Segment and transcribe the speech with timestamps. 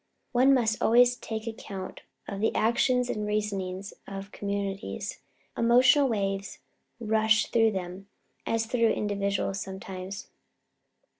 [0.31, 5.19] One must always take account of the actions and reasonings of communities.
[5.55, 6.57] Emotional waves
[6.99, 8.07] rush through them
[8.43, 10.29] as through individuals sometimes.